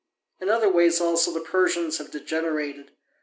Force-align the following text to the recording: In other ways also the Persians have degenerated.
In 0.39 0.49
other 0.49 0.67
ways 0.67 0.99
also 0.99 1.29
the 1.31 1.41
Persians 1.41 1.99
have 1.99 2.09
degenerated. 2.09 2.89